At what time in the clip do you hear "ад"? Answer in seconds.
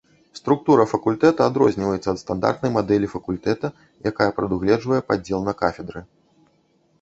2.13-2.21